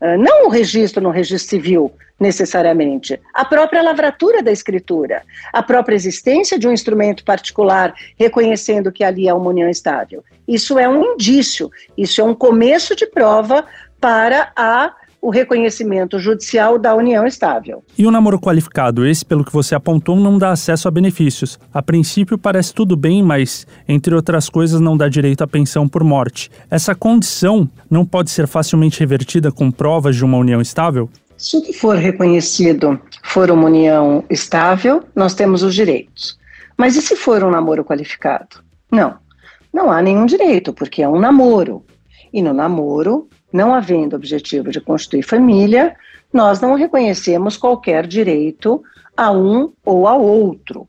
Uh, 0.00 0.18
não 0.18 0.46
o 0.46 0.48
registro 0.48 1.02
no 1.02 1.10
registro 1.10 1.50
civil, 1.50 1.92
necessariamente. 2.18 3.20
A 3.32 3.44
própria 3.44 3.82
lavratura 3.82 4.42
da 4.42 4.50
escritura, 4.50 5.22
a 5.52 5.62
própria 5.62 5.94
existência 5.94 6.58
de 6.58 6.66
um 6.66 6.72
instrumento 6.72 7.24
particular 7.24 7.94
reconhecendo 8.18 8.90
que 8.90 9.04
ali 9.04 9.28
é 9.28 9.34
uma 9.34 9.50
união 9.50 9.68
estável. 9.68 10.24
Isso 10.46 10.78
é 10.78 10.88
um 10.88 11.14
indício, 11.14 11.70
isso 11.96 12.20
é 12.20 12.24
um 12.24 12.34
começo 12.34 12.96
de 12.96 13.06
prova 13.06 13.64
para 14.00 14.52
a 14.56 14.94
o 15.20 15.30
reconhecimento 15.30 16.18
judicial 16.18 16.78
da 16.78 16.94
união 16.94 17.26
estável. 17.26 17.82
E 17.96 18.06
o 18.06 18.10
namoro 18.10 18.38
qualificado, 18.38 19.06
esse, 19.06 19.24
pelo 19.24 19.44
que 19.44 19.52
você 19.52 19.74
apontou, 19.74 20.16
não 20.16 20.38
dá 20.38 20.50
acesso 20.50 20.88
a 20.88 20.90
benefícios. 20.90 21.58
A 21.72 21.82
princípio 21.82 22.38
parece 22.38 22.72
tudo 22.72 22.96
bem, 22.96 23.22
mas, 23.22 23.66
entre 23.88 24.14
outras 24.14 24.48
coisas, 24.48 24.80
não 24.80 24.96
dá 24.96 25.08
direito 25.08 25.42
à 25.42 25.46
pensão 25.46 25.88
por 25.88 26.04
morte. 26.04 26.50
Essa 26.70 26.94
condição 26.94 27.68
não 27.90 28.04
pode 28.04 28.30
ser 28.30 28.46
facilmente 28.46 29.00
revertida 29.00 29.50
com 29.50 29.70
provas 29.70 30.16
de 30.16 30.24
uma 30.24 30.38
união 30.38 30.60
estável? 30.60 31.08
Se 31.36 31.56
o 31.56 31.62
que 31.62 31.72
for 31.72 31.96
reconhecido 31.96 33.00
for 33.22 33.50
uma 33.50 33.66
união 33.66 34.24
estável, 34.28 35.04
nós 35.14 35.34
temos 35.34 35.62
os 35.62 35.74
direitos. 35.74 36.38
Mas 36.76 36.96
e 36.96 37.02
se 37.02 37.16
for 37.16 37.42
um 37.44 37.50
namoro 37.50 37.84
qualificado? 37.84 38.60
Não, 38.90 39.16
não 39.72 39.90
há 39.90 40.00
nenhum 40.00 40.26
direito, 40.26 40.72
porque 40.72 41.02
é 41.02 41.08
um 41.08 41.18
namoro. 41.18 41.84
E 42.32 42.42
no 42.42 42.52
namoro, 42.52 43.28
não 43.52 43.74
havendo 43.74 44.16
objetivo 44.16 44.70
de 44.70 44.80
constituir 44.80 45.22
família, 45.22 45.96
nós 46.32 46.60
não 46.60 46.74
reconhecemos 46.74 47.56
qualquer 47.56 48.06
direito 48.06 48.82
a 49.16 49.30
um 49.30 49.72
ou 49.84 50.06
ao 50.06 50.22
outro. 50.22 50.86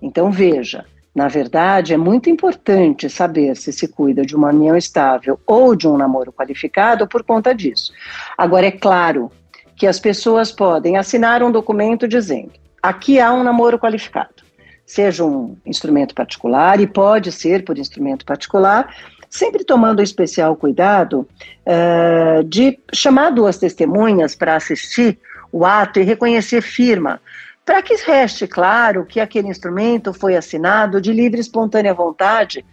Então, 0.00 0.30
veja, 0.30 0.84
na 1.14 1.28
verdade, 1.28 1.92
é 1.92 1.96
muito 1.96 2.30
importante 2.30 3.10
saber 3.10 3.56
se 3.56 3.72
se 3.72 3.88
cuida 3.88 4.24
de 4.24 4.34
uma 4.34 4.48
união 4.48 4.76
estável 4.76 5.38
ou 5.46 5.74
de 5.74 5.86
um 5.86 5.96
namoro 5.96 6.32
qualificado 6.32 7.06
por 7.06 7.22
conta 7.22 7.54
disso. 7.54 7.92
Agora, 8.38 8.66
é 8.66 8.70
claro 8.70 9.30
que 9.76 9.86
as 9.86 9.98
pessoas 9.98 10.52
podem 10.52 10.96
assinar 10.96 11.42
um 11.42 11.50
documento 11.50 12.06
dizendo: 12.06 12.52
aqui 12.82 13.18
há 13.18 13.32
um 13.32 13.42
namoro 13.42 13.78
qualificado, 13.78 14.44
seja 14.86 15.24
um 15.24 15.56
instrumento 15.66 16.14
particular, 16.14 16.80
e 16.80 16.86
pode 16.86 17.32
ser 17.32 17.64
por 17.64 17.76
instrumento 17.76 18.24
particular, 18.24 18.94
sempre 19.30 19.64
tomando 19.64 20.02
especial 20.02 20.56
cuidado 20.56 21.26
uh, 21.64 22.42
de 22.44 22.80
chamar 22.92 23.30
duas 23.30 23.56
testemunhas 23.56 24.34
para 24.34 24.56
assistir 24.56 25.18
o 25.52 25.64
ato 25.64 26.00
e 26.00 26.02
reconhecer 26.02 26.60
firma, 26.60 27.20
para 27.64 27.80
que 27.80 27.94
reste 27.94 28.48
claro 28.48 29.06
que 29.06 29.20
aquele 29.20 29.48
instrumento 29.48 30.12
foi 30.12 30.36
assinado 30.36 31.00
de 31.00 31.12
livre 31.12 31.38
e 31.38 31.40
espontânea 31.40 31.94
vontade 31.94 32.64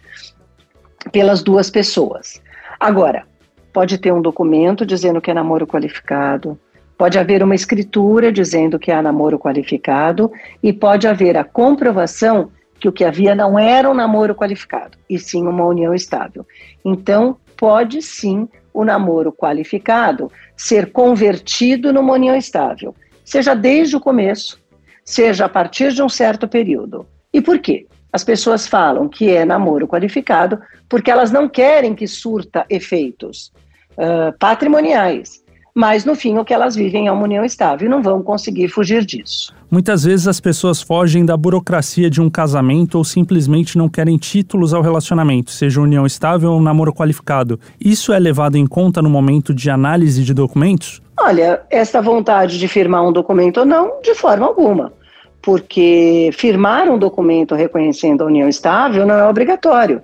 pelas 1.12 1.42
duas 1.42 1.70
pessoas. 1.70 2.42
Agora, 2.80 3.24
pode 3.72 3.96
ter 3.96 4.12
um 4.12 4.20
documento 4.20 4.84
dizendo 4.84 5.20
que 5.20 5.30
é 5.30 5.34
namoro 5.34 5.66
qualificado, 5.66 6.58
Pode 6.98 7.16
haver 7.16 7.44
uma 7.44 7.54
escritura 7.54 8.32
dizendo 8.32 8.76
que 8.76 8.90
há 8.90 9.00
namoro 9.00 9.38
qualificado 9.38 10.32
e 10.60 10.72
pode 10.72 11.06
haver 11.06 11.36
a 11.36 11.44
comprovação 11.44 12.50
que 12.78 12.88
o 12.88 12.92
que 12.92 13.04
havia 13.04 13.34
não 13.34 13.58
era 13.58 13.90
um 13.90 13.94
namoro 13.94 14.34
qualificado, 14.34 14.96
e 15.08 15.18
sim 15.18 15.46
uma 15.46 15.64
união 15.64 15.94
estável. 15.94 16.46
Então, 16.84 17.36
pode 17.56 18.00
sim 18.02 18.48
o 18.72 18.84
namoro 18.84 19.32
qualificado 19.32 20.30
ser 20.56 20.92
convertido 20.92 21.92
numa 21.92 22.12
união 22.12 22.36
estável, 22.36 22.94
seja 23.24 23.54
desde 23.54 23.96
o 23.96 24.00
começo, 24.00 24.60
seja 25.04 25.46
a 25.46 25.48
partir 25.48 25.92
de 25.92 26.02
um 26.02 26.08
certo 26.08 26.46
período. 26.46 27.06
E 27.32 27.40
por 27.40 27.58
quê? 27.58 27.86
As 28.12 28.24
pessoas 28.24 28.66
falam 28.66 29.08
que 29.08 29.30
é 29.30 29.44
namoro 29.44 29.86
qualificado 29.86 30.60
porque 30.88 31.10
elas 31.10 31.30
não 31.30 31.48
querem 31.48 31.94
que 31.94 32.06
surta 32.06 32.64
efeitos 32.70 33.52
uh, 33.92 34.36
patrimoniais 34.38 35.42
mas 35.78 36.04
no 36.04 36.16
fim 36.16 36.36
o 36.36 36.44
que 36.44 36.52
elas 36.52 36.74
vivem 36.74 37.06
é 37.06 37.12
uma 37.12 37.22
união 37.22 37.44
estável 37.44 37.86
e 37.86 37.88
não 37.88 38.02
vão 38.02 38.20
conseguir 38.20 38.66
fugir 38.66 39.04
disso. 39.04 39.54
Muitas 39.70 40.02
vezes 40.02 40.26
as 40.26 40.40
pessoas 40.40 40.82
fogem 40.82 41.24
da 41.24 41.36
burocracia 41.36 42.10
de 42.10 42.20
um 42.20 42.28
casamento 42.28 42.98
ou 42.98 43.04
simplesmente 43.04 43.78
não 43.78 43.88
querem 43.88 44.16
títulos 44.16 44.74
ao 44.74 44.82
relacionamento, 44.82 45.52
seja 45.52 45.80
união 45.80 46.04
estável 46.04 46.50
ou 46.50 46.60
namoro 46.60 46.92
qualificado. 46.92 47.60
Isso 47.80 48.12
é 48.12 48.18
levado 48.18 48.56
em 48.56 48.66
conta 48.66 49.00
no 49.00 49.08
momento 49.08 49.54
de 49.54 49.70
análise 49.70 50.24
de 50.24 50.34
documentos? 50.34 51.00
Olha, 51.16 51.60
essa 51.70 52.02
vontade 52.02 52.58
de 52.58 52.66
firmar 52.66 53.06
um 53.06 53.12
documento 53.12 53.60
ou 53.60 53.66
não, 53.66 54.00
de 54.02 54.16
forma 54.16 54.46
alguma. 54.46 54.92
Porque 55.40 56.30
firmar 56.32 56.90
um 56.90 56.98
documento 56.98 57.54
reconhecendo 57.54 58.22
a 58.22 58.26
união 58.26 58.48
estável 58.48 59.06
não 59.06 59.14
é 59.14 59.28
obrigatório. 59.28 60.02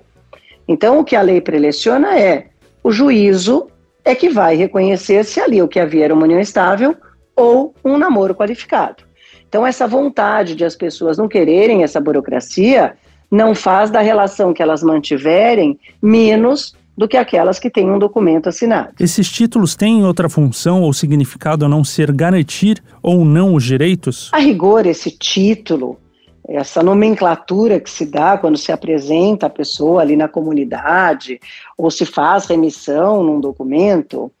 Então, 0.69 0.99
o 0.99 1.03
que 1.03 1.17
a 1.17 1.21
lei 1.21 1.41
preleciona 1.41 2.17
é 2.17 2.45
o 2.81 2.93
juízo 2.93 3.67
é 4.05 4.13
que 4.13 4.29
vai 4.29 4.55
reconhecer 4.55 5.25
se 5.25 5.41
ali 5.41 5.61
o 5.61 5.67
que 5.67 5.79
havia 5.79 6.05
era 6.05 6.13
uma 6.13 6.23
união 6.23 6.39
estável 6.39 6.95
ou 7.35 7.73
um 7.83 7.97
namoro 7.97 8.35
qualificado. 8.35 9.03
Então, 9.49 9.65
essa 9.65 9.87
vontade 9.87 10.55
de 10.55 10.63
as 10.63 10.75
pessoas 10.75 11.17
não 11.17 11.27
quererem 11.27 11.83
essa 11.83 11.99
burocracia 11.99 12.95
não 13.31 13.55
faz 13.55 13.89
da 13.89 14.01
relação 14.01 14.53
que 14.53 14.61
elas 14.61 14.83
mantiverem 14.83 15.79
menos 16.01 16.75
do 16.97 17.07
que 17.07 17.17
aquelas 17.17 17.59
que 17.59 17.69
têm 17.69 17.91
um 17.91 17.99
documento 17.99 18.47
assinado. 18.47 18.93
Esses 18.99 19.29
títulos 19.29 19.75
têm 19.75 20.05
outra 20.05 20.29
função 20.29 20.81
ou 20.81 20.93
significado 20.93 21.65
a 21.65 21.69
não 21.69 21.83
ser 21.83 22.11
garantir 22.11 22.81
ou 23.01 23.25
não 23.25 23.53
os 23.53 23.63
direitos? 23.63 24.29
A 24.31 24.39
rigor, 24.39 24.85
esse 24.85 25.11
título 25.11 25.99
essa 26.47 26.83
nomenclatura 26.83 27.79
que 27.79 27.89
se 27.89 28.05
dá 28.05 28.37
quando 28.37 28.57
se 28.57 28.71
apresenta 28.71 29.47
a 29.47 29.49
pessoa 29.49 30.01
ali 30.01 30.15
na 30.15 30.27
comunidade 30.27 31.39
ou 31.77 31.89
se 31.89 32.05
faz 32.05 32.45
remissão 32.45 33.23
num 33.23 33.39
documento, 33.39 34.31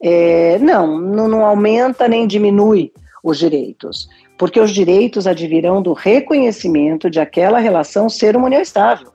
é, 0.00 0.58
não, 0.58 0.98
não 0.98 1.44
aumenta 1.44 2.06
nem 2.06 2.26
diminui 2.26 2.92
os 3.22 3.38
direitos, 3.38 4.08
porque 4.38 4.60
os 4.60 4.70
direitos 4.70 5.26
advirão 5.26 5.82
do 5.82 5.92
reconhecimento 5.92 7.10
de 7.10 7.18
aquela 7.18 7.58
relação 7.58 8.08
ser 8.08 8.36
uma 8.36 8.46
união 8.46 8.62
estável. 8.62 9.08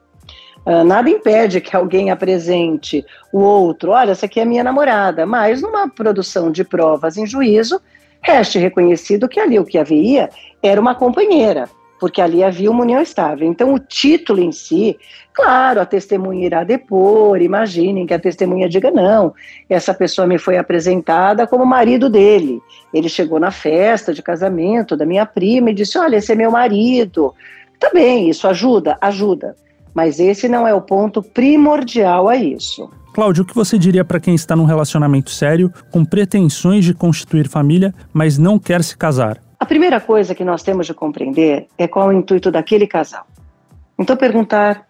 Uh, 0.65 0.83
nada 0.83 1.09
impede 1.09 1.59
que 1.59 1.75
alguém 1.75 2.09
apresente 2.09 3.05
o 3.33 3.39
outro, 3.39 3.91
olha, 3.91 4.12
essa 4.12 4.27
aqui 4.27 4.39
é 4.39 4.45
minha 4.45 4.63
namorada, 4.63 5.25
mas 5.25 5.62
numa 5.62 5.89
produção 5.89 6.50
de 6.50 6.63
provas 6.63 7.17
em 7.17 7.27
juízo, 7.27 7.81
reste 8.21 8.59
reconhecido 8.59 9.27
que 9.27 9.41
ali 9.41 9.59
o 9.59 9.65
que 9.65 9.77
havia 9.77 10.29
era 10.62 10.79
uma 10.79 10.95
companheira, 10.95 11.69
porque 12.03 12.22
ali 12.22 12.43
havia 12.43 12.69
uma 12.69 12.81
união 12.81 13.01
estável. 13.01 13.48
Então, 13.48 13.74
o 13.74 13.79
título 13.79 14.41
em 14.41 14.51
si, 14.51 15.00
claro, 15.31 15.79
a 15.79 15.86
testemunha 15.86 16.45
irá 16.45 16.62
depor, 16.65 17.41
imaginem 17.41 18.05
que 18.05 18.13
a 18.13 18.19
testemunha 18.19 18.67
diga: 18.67 18.91
não, 18.91 19.33
essa 19.69 19.93
pessoa 19.93 20.27
me 20.27 20.38
foi 20.38 20.57
apresentada 20.57 21.48
como 21.48 21.65
marido 21.65 22.10
dele. 22.10 22.62
Ele 22.93 23.07
chegou 23.07 23.39
na 23.39 23.51
festa 23.51 24.13
de 24.13 24.22
casamento 24.22 24.98
da 24.98 25.05
minha 25.05 25.25
prima 25.25 25.69
e 25.69 25.74
disse: 25.74 25.98
olha, 25.98 26.17
esse 26.17 26.33
é 26.33 26.36
meu 26.36 26.51
marido. 26.51 27.33
Tá 27.79 27.89
bem, 27.93 28.29
isso 28.29 28.50
ajuda? 28.50 28.98
Ajuda. 29.00 29.55
Mas 29.93 30.19
esse 30.19 30.50
não 30.50 30.67
é 30.67 30.74
o 30.74 30.81
ponto 30.81 31.24
primordial 31.24 32.27
a 32.27 32.36
isso. 32.36 32.89
Cláudio, 33.13 33.43
o 33.43 33.48
que 33.48 33.55
você 33.55 33.77
diria 33.77 34.03
para 34.03 34.19
quem 34.19 34.36
está 34.36 34.57
num 34.57 34.65
relacionamento 34.65 35.31
sério, 35.31 35.72
com 35.89 36.03
pretensões 36.03 36.83
de 36.83 36.93
constituir 36.93 37.48
família, 37.48 37.95
mas 38.12 38.38
não 38.38 38.60
quer 38.60 38.83
se 38.83 38.98
casar? 38.98 39.39
A 39.63 39.65
primeira 39.65 40.01
coisa 40.01 40.36
que 40.36 40.43
nós 40.43 40.62
temos 40.62 40.86
de 40.88 40.93
compreender 40.93 41.67
é 41.77 41.88
qual 41.88 42.12
é 42.12 42.13
o 42.13 42.17
intuito 42.17 42.51
daquele 42.51 42.86
casal. 42.86 43.25
Então, 43.98 44.17
perguntar 44.17 44.86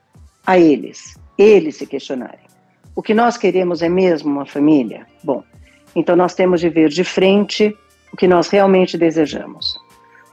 a 0.48 0.58
eles, 0.58 1.16
eles 1.38 1.76
se 1.76 1.86
questionarem: 1.86 2.48
o 2.96 3.00
que 3.04 3.14
nós 3.14 3.38
queremos 3.38 3.84
é 3.84 3.88
mesmo 3.88 4.32
uma 4.32 4.48
família? 4.48 5.06
Bom, 5.24 5.44
então 5.96 6.16
nós 6.16 6.34
temos 6.34 6.60
de 6.60 6.70
ver 6.70 6.90
de 6.90 7.04
frente 7.04 7.78
o 8.12 8.18
que 8.18 8.28
nós 8.28 8.50
realmente 8.50 8.98
desejamos. 8.98 9.78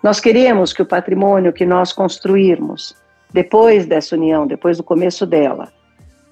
Nós 0.02 0.20
queremos 0.20 0.72
que 0.72 0.80
o 0.80 0.86
patrimônio 0.86 1.52
que 1.52 1.66
nós 1.66 1.92
construirmos 1.92 2.96
depois 3.30 3.84
dessa 3.84 4.16
união, 4.16 4.46
depois 4.46 4.78
do 4.78 4.82
começo 4.82 5.26
dela, 5.26 5.70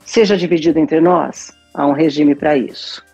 seja 0.03 0.35
dividido 0.35 0.79
entre 0.79 0.99
nós. 0.99 1.53
Há 1.75 1.87
um 1.87 1.93
regime 1.93 2.35
para 2.35 2.57
isso. 2.57 3.05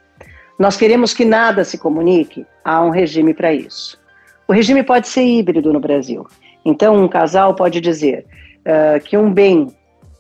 Nós 0.57 0.77
queremos 0.77 1.13
que 1.13 1.25
nada 1.25 1.65
se 1.65 1.79
comunique. 1.79 2.47
Há 2.65 2.81
um 2.81 2.91
regime 2.91 3.35
para 3.35 3.53
isso. 3.53 4.04
O 4.47 4.53
regime 4.53 4.83
pode 4.83 5.09
ser 5.09 5.23
híbrido 5.23 5.73
no 5.73 5.81
Brasil. 5.81 6.27
Então, 6.65 6.97
um 6.97 7.09
casal 7.09 7.55
pode 7.55 7.81
dizer 7.81 8.27
uh, 8.61 9.01
que 9.03 9.17
um 9.17 9.33
bem, 9.33 9.69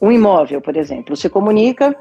um 0.00 0.10
imóvel, 0.10 0.60
por 0.60 0.76
exemplo, 0.76 1.16
se 1.16 1.28
comunica, 1.28 1.94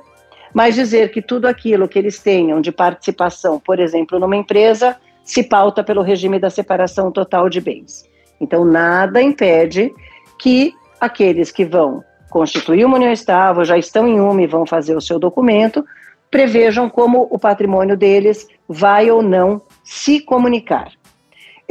mas 0.54 0.76
dizer 0.76 1.12
que 1.12 1.22
tudo 1.22 1.48
aquilo 1.48 1.88
que 1.88 1.98
eles 1.98 2.20
tenham 2.20 2.62
de 2.62 2.72
participação, 2.72 3.60
por 3.60 3.80
exemplo, 3.80 4.20
numa 4.20 4.36
empresa, 4.36 4.96
se 5.24 5.44
pauta 5.44 5.84
pelo 5.84 6.02
regime 6.02 6.40
da 6.40 6.50
separação 6.50 7.12
total 7.12 7.50
de 7.50 7.60
bens. 7.60 8.06
Então, 8.40 8.64
nada 8.64 9.22
impede 9.22 9.94
que 10.38 10.74
aqueles 11.00 11.52
que 11.52 11.66
vão 11.66 12.04
constituir 12.30 12.86
uma 12.86 12.96
união 12.96 13.12
estável, 13.12 13.64
já 13.64 13.78
estão 13.78 14.08
em 14.08 14.20
uma 14.20 14.42
e 14.42 14.48
vão 14.48 14.66
fazer 14.66 14.96
o 14.96 15.02
seu 15.02 15.20
documento, 15.20 15.86
prevejam 16.32 16.90
como 16.90 17.28
o 17.30 17.38
patrimônio 17.38 17.96
deles 17.96 18.48
vai 18.68 19.12
ou 19.12 19.22
não 19.22 19.62
se 19.84 20.20
comunicar. 20.20 20.92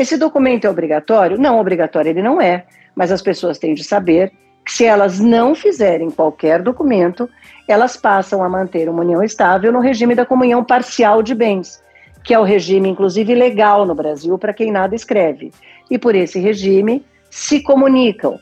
Esse 0.02 0.16
documento 0.16 0.64
é 0.64 0.68
obrigatório? 0.68 1.38
Não, 1.38 1.60
obrigatório 1.60 2.10
ele 2.10 2.20
não 2.20 2.40
é, 2.40 2.64
mas 2.92 3.12
as 3.12 3.22
pessoas 3.22 3.56
têm 3.56 3.72
de 3.72 3.84
saber 3.84 4.32
que 4.66 4.72
se 4.72 4.84
elas 4.84 5.20
não 5.20 5.54
fizerem 5.54 6.10
qualquer 6.10 6.60
documento, 6.60 7.30
elas 7.68 7.96
passam 7.96 8.42
a 8.42 8.48
manter 8.48 8.88
uma 8.88 9.02
união 9.02 9.22
estável 9.22 9.70
no 9.70 9.78
regime 9.78 10.16
da 10.16 10.26
comunhão 10.26 10.64
parcial 10.64 11.22
de 11.22 11.36
bens, 11.36 11.80
que 12.24 12.34
é 12.34 12.38
o 12.38 12.42
regime, 12.42 12.88
inclusive, 12.88 13.32
legal 13.32 13.86
no 13.86 13.94
Brasil 13.94 14.36
para 14.36 14.52
quem 14.52 14.72
nada 14.72 14.96
escreve. 14.96 15.52
E 15.88 15.96
por 15.96 16.16
esse 16.16 16.40
regime 16.40 17.04
se 17.30 17.60
comunicam 17.62 18.40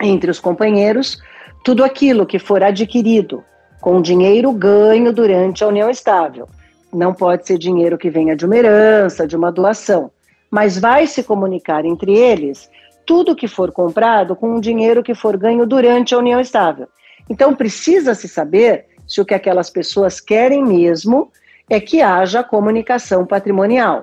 entre 0.00 0.30
os 0.30 0.40
companheiros 0.40 1.22
tudo 1.62 1.84
aquilo 1.84 2.24
que 2.24 2.38
for 2.38 2.62
adquirido 2.62 3.44
com 3.78 4.00
dinheiro 4.00 4.50
ganho 4.52 5.12
durante 5.12 5.62
a 5.62 5.68
união 5.68 5.90
estável. 5.90 6.48
Não 6.90 7.12
pode 7.12 7.46
ser 7.46 7.58
dinheiro 7.58 7.98
que 7.98 8.08
venha 8.08 8.34
de 8.34 8.46
uma 8.46 8.56
herança, 8.56 9.26
de 9.26 9.36
uma 9.36 9.52
doação, 9.52 10.10
mas 10.50 10.78
vai 10.78 11.06
se 11.06 11.22
comunicar 11.22 11.84
entre 11.84 12.16
eles 12.16 12.70
tudo 13.06 13.36
que 13.36 13.48
for 13.48 13.72
comprado 13.72 14.36
com 14.36 14.54
o 14.54 14.60
dinheiro 14.60 15.02
que 15.02 15.14
for 15.14 15.36
ganho 15.36 15.66
durante 15.66 16.14
a 16.14 16.18
união 16.18 16.40
estável. 16.40 16.88
Então 17.28 17.54
precisa 17.54 18.14
se 18.14 18.28
saber 18.28 18.86
se 19.06 19.20
o 19.20 19.24
que 19.24 19.34
aquelas 19.34 19.70
pessoas 19.70 20.20
querem 20.20 20.62
mesmo 20.62 21.30
é 21.68 21.80
que 21.80 22.02
haja 22.02 22.44
comunicação 22.44 23.26
patrimonial. 23.26 24.02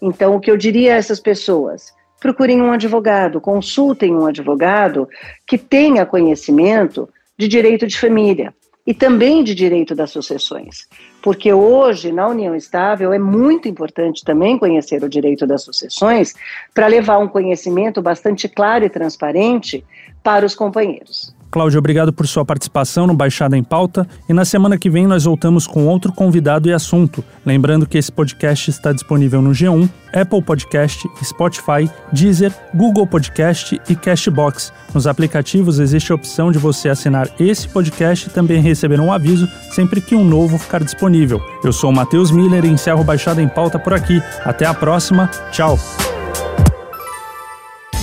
Então 0.00 0.36
o 0.36 0.40
que 0.40 0.50
eu 0.50 0.56
diria 0.56 0.94
a 0.94 0.96
essas 0.96 1.20
pessoas? 1.20 1.92
procurem 2.24 2.62
um 2.62 2.72
advogado, 2.72 3.38
consultem 3.38 4.16
um 4.16 4.24
advogado 4.24 5.06
que 5.46 5.58
tenha 5.58 6.06
conhecimento 6.06 7.06
de 7.36 7.46
direito 7.46 7.86
de 7.86 8.00
família 8.00 8.54
e 8.86 8.92
também 8.92 9.42
de 9.42 9.54
direito 9.54 9.94
das 9.94 10.10
sucessões. 10.10 10.86
Porque 11.22 11.52
hoje, 11.52 12.12
na 12.12 12.28
união 12.28 12.54
estável, 12.54 13.12
é 13.12 13.18
muito 13.18 13.66
importante 13.68 14.22
também 14.24 14.58
conhecer 14.58 15.02
o 15.02 15.08
direito 15.08 15.46
das 15.46 15.62
sucessões 15.62 16.34
para 16.74 16.86
levar 16.86 17.18
um 17.18 17.28
conhecimento 17.28 18.02
bastante 18.02 18.48
claro 18.48 18.84
e 18.84 18.90
transparente 18.90 19.84
para 20.22 20.44
os 20.44 20.54
companheiros. 20.54 21.34
Cláudio, 21.54 21.78
obrigado 21.78 22.12
por 22.12 22.26
sua 22.26 22.44
participação 22.44 23.06
no 23.06 23.14
Baixada 23.14 23.56
em 23.56 23.62
Pauta 23.62 24.08
e 24.28 24.32
na 24.32 24.44
semana 24.44 24.76
que 24.76 24.90
vem 24.90 25.06
nós 25.06 25.22
voltamos 25.22 25.68
com 25.68 25.86
outro 25.86 26.12
convidado 26.12 26.68
e 26.68 26.72
assunto. 26.72 27.22
Lembrando 27.46 27.86
que 27.86 27.96
esse 27.96 28.10
podcast 28.10 28.70
está 28.70 28.92
disponível 28.92 29.40
no 29.40 29.52
G1, 29.52 29.88
Apple 30.12 30.42
Podcast, 30.42 31.08
Spotify, 31.22 31.88
Deezer, 32.12 32.52
Google 32.74 33.06
Podcast 33.06 33.80
e 33.88 33.94
Cashbox. 33.94 34.72
Nos 34.92 35.06
aplicativos 35.06 35.78
existe 35.78 36.10
a 36.10 36.16
opção 36.16 36.50
de 36.50 36.58
você 36.58 36.88
assinar 36.88 37.30
esse 37.38 37.68
podcast 37.68 38.28
e 38.28 38.32
também 38.32 38.60
receber 38.60 38.98
um 38.98 39.12
aviso 39.12 39.48
sempre 39.70 40.00
que 40.00 40.16
um 40.16 40.24
novo 40.24 40.58
ficar 40.58 40.82
disponível. 40.82 41.40
Eu 41.62 41.72
sou 41.72 41.90
o 41.90 41.94
Matheus 41.94 42.32
Miller 42.32 42.64
e 42.64 42.68
encerro 42.68 43.04
Baixada 43.04 43.40
em 43.40 43.46
Pauta 43.46 43.78
por 43.78 43.94
aqui. 43.94 44.20
Até 44.44 44.66
a 44.66 44.74
próxima. 44.74 45.30
Tchau. 45.52 45.78